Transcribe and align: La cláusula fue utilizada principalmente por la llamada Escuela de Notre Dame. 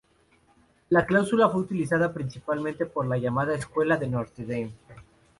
La 0.89 1.05
cláusula 1.05 1.47
fue 1.47 1.61
utilizada 1.61 2.11
principalmente 2.11 2.87
por 2.87 3.05
la 3.05 3.19
llamada 3.19 3.53
Escuela 3.53 3.97
de 3.97 4.07
Notre 4.07 4.45
Dame. 4.47 4.73